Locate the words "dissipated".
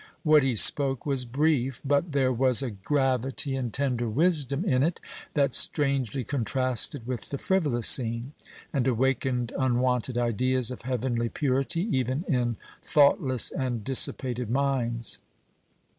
13.83-14.49